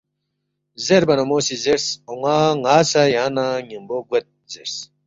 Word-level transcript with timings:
زیربا 0.85 1.13
نہ 1.17 1.23
مو 1.29 1.37
سی 1.45 1.55
زیرس، 1.63 1.85
”اون٘ا 2.07 2.37
ن٘ا 2.63 2.75
سہ 2.91 3.01
یانگ 3.13 3.33
نہ 3.37 3.45
ن٘یمبو 3.63 3.97
گوید“ 4.09 4.25
زیرس 4.51 4.75